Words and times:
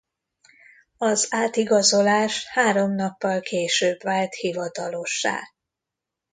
Az 0.97 1.27
átigazolás 1.29 2.45
három 2.47 2.95
nappal 2.95 3.39
később 3.41 4.03
vált 4.03 4.33
hivatalossá. 4.35 5.39